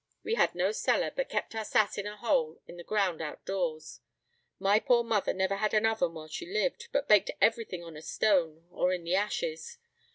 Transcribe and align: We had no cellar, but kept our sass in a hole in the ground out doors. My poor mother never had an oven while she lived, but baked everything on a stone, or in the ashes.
We 0.23 0.33
had 0.33 0.55
no 0.55 0.71
cellar, 0.71 1.11
but 1.15 1.29
kept 1.29 1.53
our 1.53 1.63
sass 1.63 1.95
in 1.95 2.07
a 2.07 2.17
hole 2.17 2.59
in 2.65 2.75
the 2.77 2.83
ground 2.83 3.21
out 3.21 3.45
doors. 3.45 3.99
My 4.57 4.79
poor 4.79 5.03
mother 5.03 5.31
never 5.31 5.57
had 5.57 5.75
an 5.75 5.85
oven 5.85 6.15
while 6.15 6.27
she 6.27 6.51
lived, 6.51 6.87
but 6.91 7.07
baked 7.07 7.29
everything 7.39 7.83
on 7.83 7.95
a 7.95 8.01
stone, 8.01 8.65
or 8.71 8.91
in 8.93 9.03
the 9.03 9.13
ashes. 9.13 9.77